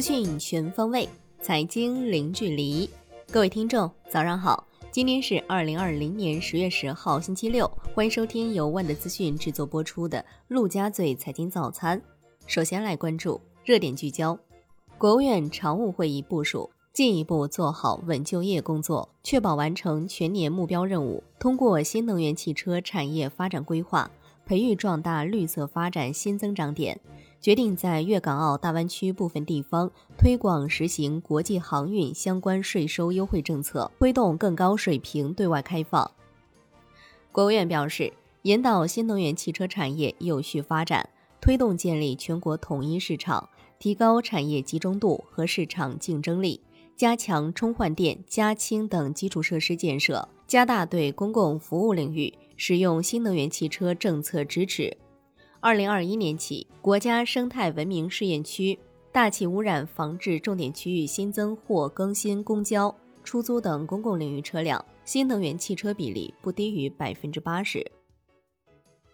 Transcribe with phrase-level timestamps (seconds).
[0.00, 1.06] 资讯全方位，
[1.42, 2.88] 财经零距离。
[3.30, 4.66] 各位听众，早上好！
[4.90, 7.70] 今天是二零二零年十月十号，星期六。
[7.94, 10.18] 欢迎收听由万德资讯制作播出的
[10.48, 11.98] 《陆家嘴财经早餐》。
[12.46, 14.38] 首先来关注热点聚焦：
[14.96, 21.22] 国务院常务会议部署，进一步做好稳就业工作，确保完成全年目标任务。
[21.38, 24.10] 通过新能源汽车产业发展规划，
[24.46, 26.98] 培育壮大绿色发展新增长点。
[27.40, 36.10] 决定在粤港澳大湾区部分地方推广实行国际航运相关税收优惠政策，推动更高水平对外开放。
[37.32, 41.08] 国务院表示，引导新能源汽车产业有序发展，
[41.40, 46.60] 推动建立全国统一市场，提高产业集中度和市场竞争力，
[46.94, 54.94] 加强充换电、加氢等基础设施建设，加大对公共服务领域使用新能源汽车政策支持。
[55.62, 58.78] 二零二一年起，国家生态文明试验区
[59.12, 67.86] 大气污染防治重点区域新增或更新公交、出租等公共领域车辆新能源汽车比例不低于百分之八十。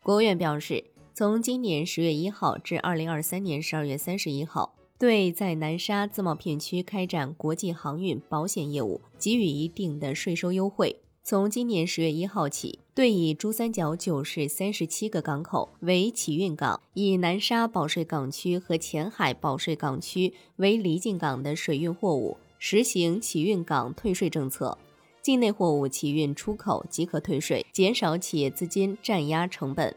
[0.00, 11.00] 国务院表示，从今年十月一号至二零二三年十二月三十一号，对在南沙自贸片区开展国际航运保险业务给予一定的税收优惠。
[11.28, 24.78] 从今年十月一号起，对以珠三角九市三十七个港口为起运港，以南沙保税港区和前海保税港区为离境港的水运货物，实行起运港退税政策。
[25.20, 29.94] 境内货物起运出口即可退税，减少企业资金占压成本。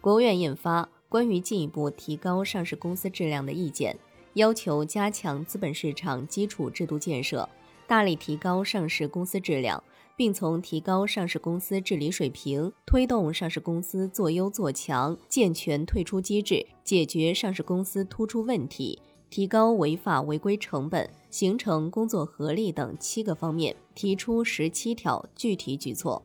[0.00, 3.92] 国务院印发《关于进一步提高上市公司质量的意见》，
[4.32, 7.46] 要求加强资本市场基础制度建设，
[7.86, 9.84] 大力提高上市公司质量。
[10.16, 26.24] 并从提高上市公司治理水平、推动上市公司做优做强、健全退出机制、解决上市公司突出问题、提高违法违规成本、形成工作合力等七个方面，提出十七条具体举措。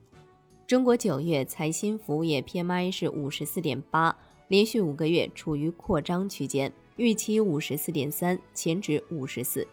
[0.67, 4.15] 中国九月财新服务业 PMI 是五十四点八，
[4.49, 9.67] 连续五个月处于扩张区间，预期五十四点三，前值五十四。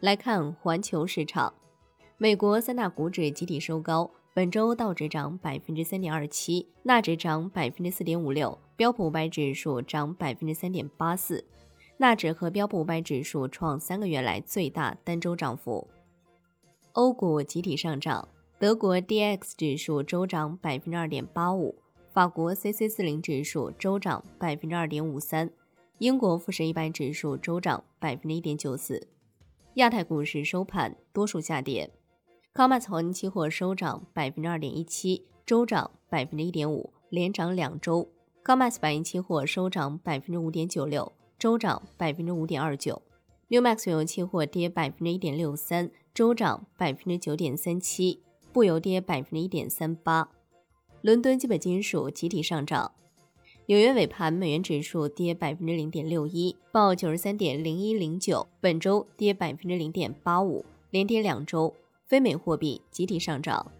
[0.00, 1.54] 来看环球市场。
[2.22, 11.44] 美国三大股指集体收高，本周道指涨百分之三点二七，纳指涨百分之四点五六，标普五百指数涨百分之三点八四，
[11.96, 15.88] 纳指和标普五百指数创三个月来最大单周涨幅。
[16.92, 21.74] 欧股集体上涨，德国 D X 指数周涨百分之二点八五，
[22.12, 25.50] 法国 C C 四零指数周涨百分之二点五三，
[25.98, 29.08] 英国富时一百指数周涨百分之一点九四。
[29.74, 31.90] 亚太股市收盘多数下跌。
[32.54, 38.06] COMEX 黄金期货收涨百分之二点一七，周涨百分之一点五，连涨两周。
[38.44, 43.00] COMEX 白银期货收涨百分之五点九六，周涨百分之五点二九。
[43.48, 48.20] 纽 max 原油期货跌百分之一点六三，周涨百分之九点三七，
[48.52, 50.28] 布油跌百分之一点三八。
[51.00, 52.92] 伦敦基本金属集体上涨，
[53.64, 61.74] 纽约尾盘美元指数跌百分之零点六一，报九十三点零一零九，本周跌百分之零点八五，连跌两周。
[62.12, 63.72] 非美货币集体上涨，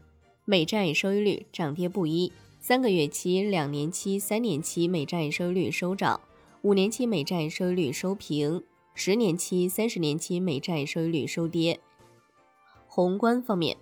[0.46, 6.18] 美债收益率涨跌不一，三个月期、两年期、三年期美债收益率收涨，
[6.62, 8.62] 五年期美债收益率收平，
[8.94, 11.78] 十年期、三十年期美债收益率收跌。
[12.86, 13.76] 宏观方面，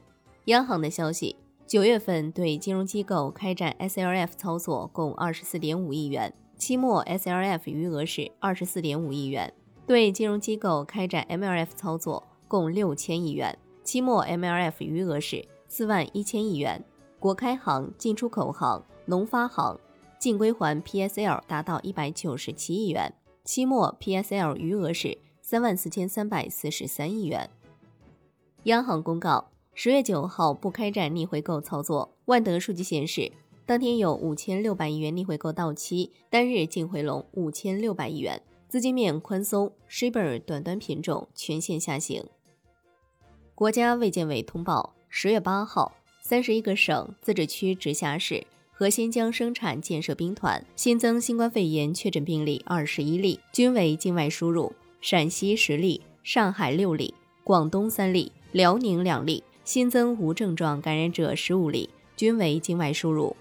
[0.46, 1.36] 央行的消息，
[1.68, 9.52] 九月份对金融机构开展 SLF 操作共二十四点五亿元，期末 SLF 余额是二十四点五亿元；
[9.86, 13.56] 对金融机构开展 MLF 操作共六千亿元。
[13.82, 16.84] 期末 MLF 余额是四万一千亿元，
[17.18, 19.78] 国开行、进出口行、农发行
[20.18, 23.12] 净归还 PSL 达到一百九十七亿元，
[23.44, 27.48] 期末 PSL 余额是三万四千三百四十三亿元。
[28.64, 32.14] 央行公告，十月九号不开展逆回购操作。
[32.26, 33.32] 万德数据显示，
[33.64, 42.22] 当天有五千六百亿元逆回购到期，单日净回笼五千六百亿元，资金面宽松，Shibor 短端品种全线下行。
[43.60, 45.92] 国家卫健委通报：十月八号，
[46.22, 48.42] 三十一个省、自治区、直辖市
[48.72, 54.72] 和新疆生产建设兵团新增新冠肺炎确诊病例二十一例，均为境外输入；
[55.02, 57.12] 陕西十例，上海六例，
[57.44, 63.36] 广东三例，辽宁两例；新增无症状感染者十五例，均为境外输入。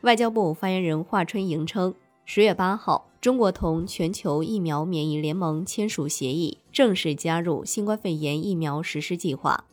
[0.00, 1.94] 外交部发言人华春莹称。
[2.32, 9.64] 十月八号，中国同全球疫苗免疫联盟签署协议，正式加入新冠肺炎疫苗实施计划。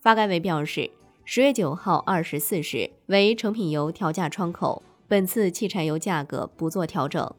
[0.00, 0.90] 发改委表示，
[1.26, 7.30] 十月九号二十四时为成品油调价窗口，本次汽柴油价格不做调整。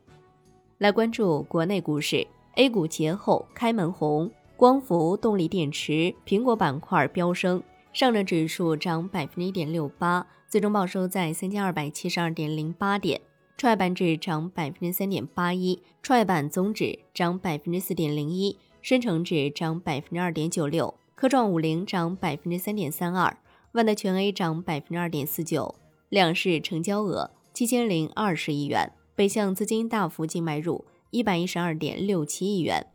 [0.77, 13.19] 来关注国内股市，A 股节后开门红，光伏、动力电池、苹果板块飙升，上证指数涨百分之一点六八，最终报收在三千二百七十二点零八点。
[13.59, 23.37] 创业板指涨百分之三点八一，创业板综指涨百分之四点零一，深成指涨百分之二点九六，科创五零涨百分之三点三二，
[23.73, 25.75] 万德全 A 涨百分之二点四九。
[26.07, 32.87] 两市成交额七千零二十亿元，北向资金大幅净买入一百一十二点六七亿元。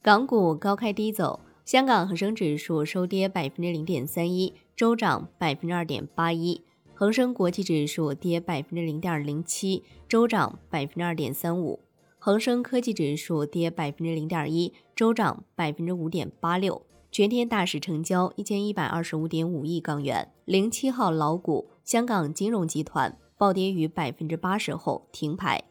[0.00, 6.62] 港股高开低走，香港恒生指数收跌百分之零点三一，周涨百分之二点八一。
[6.98, 11.78] 恒生国际指数跌百分之零点零七，周涨百分之二点三五；
[12.18, 16.84] 恒生科技指数跌百分之零点一，周涨百分之五点八六。
[17.12, 20.32] 全天大市成交一千一百二十五点五亿港元。
[20.44, 25.62] 零七号老股香港金融集团暴跌逾百分之八十后停牌。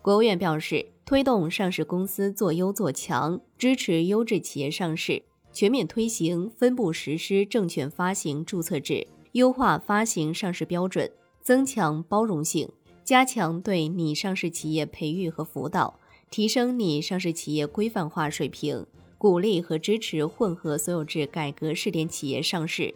[0.00, 9.06] 国务院表示，推动上市公司做优做强，支持优质企业上市，全面推行分步实施证券发行注册制。
[9.32, 12.68] 优化发行上市标准，增强包容性，
[13.02, 15.98] 加强对拟上市企业培育和辅导，
[16.30, 18.86] 提升拟上市企业规范化水平，
[19.16, 22.94] 鼓励和支持混合所有制改革试点企业上市。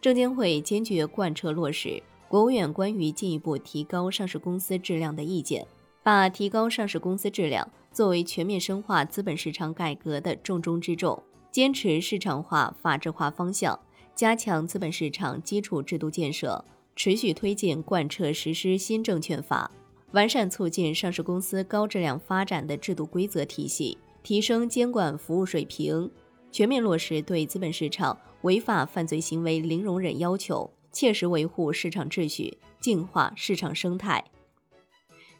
[0.00, 5.66] 证监会坚决贯彻落实国务院关于进一步提高上市公司质量的意见，
[6.04, 13.80] 把提高上市公司质量作为全面深化资本市场改革的重中之重，坚持市场化、法治化方向。
[14.18, 16.64] 加强资本市场基础制度建设，
[16.96, 19.70] 持续推进贯彻实施新证券法，
[20.10, 26.10] 完善促进上市公司高质量发展的制度规则体系，提升监管服务水平，
[26.50, 34.24] 全面落实对资本市场违法犯罪行为零容忍要求，切实维护市场秩序，净化市场生态。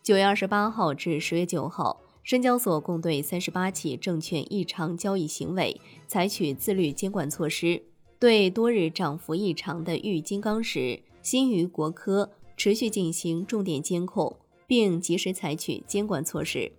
[0.04, 7.82] 九月二十八号至十月九号，深交所共对三十八起证券异常交易行为采取自律监管措施。
[8.18, 14.36] 对多日涨幅异常的豫金刚石、新余国科持续进行重点监控，
[14.66, 16.72] 并及时采取监管措施。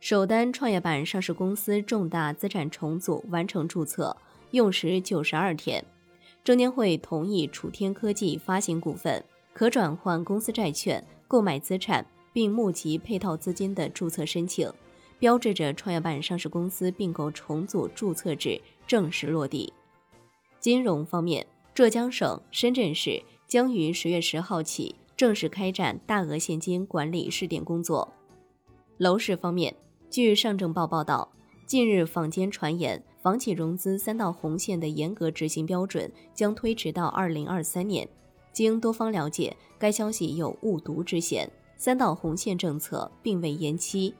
[0.00, 4.14] 首单创业板上市公司重大资产重组完成注册，
[4.50, 5.82] 用时九十二天。
[6.44, 9.24] 证监会同意楚天科技发行股份、
[9.54, 12.04] 可转换公司债券购买资产
[12.34, 14.70] 并募集配套资金的注册申请，
[15.18, 19.72] 标志着创业板上市公司并购重组注册制正式落地。
[20.60, 28.12] 金融方面，浙江省、深圳市将于十月十号起正式开展大额现金管理试点工作。
[28.98, 29.74] 楼市方面，
[30.10, 31.32] 据上证报报道，
[31.64, 38.06] 近日坊间传言，房企融资三道红线的严格执行标准将推迟到二零二三年。
[38.52, 44.12] 经多方了解，该消息有误读之嫌，三道红线政策并未延期。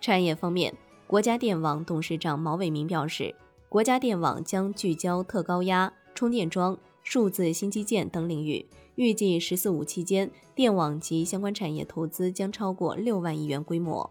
[0.00, 0.72] 产业方面，
[1.08, 3.34] 国家电网董事长毛伟民表示。
[3.74, 14.08] 国家电网将聚焦特高压、充电桩、数字新基建等领域，预计“十四五”期间，电网及相关产业投资将超过六万亿元规模。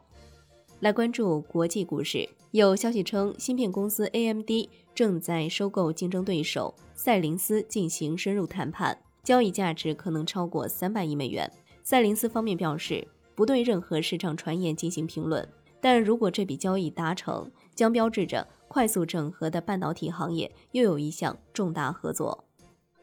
[0.81, 4.49] 来关注国际股市，有消息称，芯片公司 AMD
[4.93, 11.49] 正在收购竞争对手赛灵思进行深入谈判，交易价值可能超过三百亿美元。
[11.83, 15.47] 赛灵思方面表示，不对任何市场传言进行评论，
[15.79, 18.45] 但如果这笔交易达成，将标志着。
[18.73, 22.43] 快速整合的半导体行业又有一项重大合作。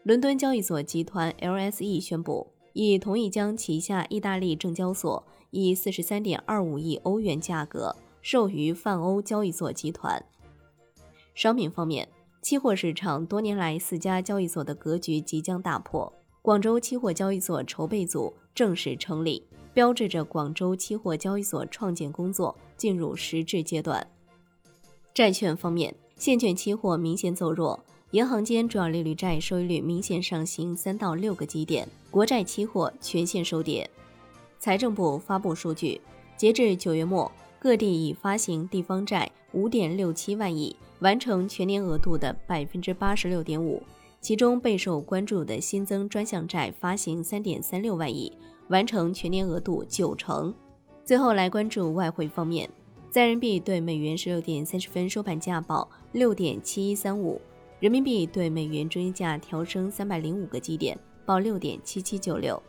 [0.03, 10.21] 伦敦交易所集团 LSE 宣布，已同意将旗下意大利证交所以四十三点二五亿欧元价格授予泛欧交易所集团。
[11.37, 12.09] 商品方面，
[12.43, 16.13] 期货市场多年来四家交易所的格局即将打破，
[16.43, 24.05] 广州期货交易所筹备组正式成立，标志着广州期货交易所创建工作进入实质阶段。
[25.13, 27.81] 债券方面，现券期货明显走弱，
[28.13, 33.91] 银行间主要利率债收益率明显上行三到六个基点，国债期货全线收跌。
[34.61, 36.01] 财政部发布数据，
[36.37, 43.83] 截至九月末，各地已发行地方债五点六七万亿，完成全年额度的百分之八十六点五，
[44.21, 48.33] 其中备受关注的新增专项债发行三点三六万亿，
[48.69, 50.55] 完成全年额度九成。
[51.05, 52.71] 最后来关注外汇方面。
[53.11, 57.41] 在人民币对美元十六点三十分收盘价报六点七一三五，
[57.81, 62.63] 人民币对美元中间价调升三百零五个基点，报六点七七九六。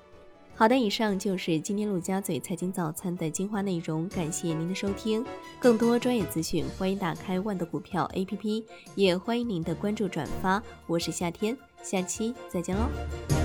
[0.55, 5.23] 好的，以上就是今天陆家嘴财经早餐的精华内容，感谢您的收听。
[5.59, 8.63] 更多专业资讯，欢迎打开万德股票 APP，
[8.95, 10.61] 也欢迎您的关注转发。
[10.87, 13.40] 我是夏天，下期再见喽。